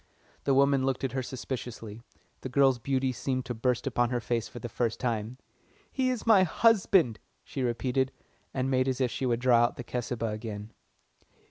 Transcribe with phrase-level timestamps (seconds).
[0.45, 2.01] The woman looked at her suspiciously
[2.39, 5.37] the girl's beauty seemed to burst upon her for the first time.
[5.91, 8.11] "He is my husband," she repeated,
[8.51, 10.71] and made as if she would draw out the Cesubah again.